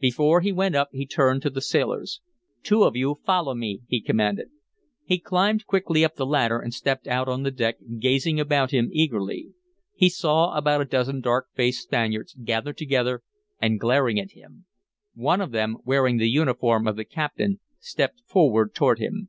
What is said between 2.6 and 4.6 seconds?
"Two of you follow me," he commanded.